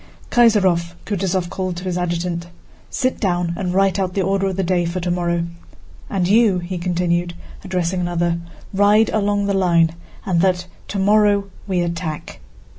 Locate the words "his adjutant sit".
1.83-3.19